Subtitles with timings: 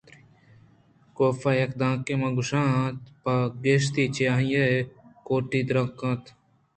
[1.15, 6.23] کاف ءَیک دانکے نہ کش اِت ءُپہ گشادی چہ آئی ءِکوٹی ءَ درکیت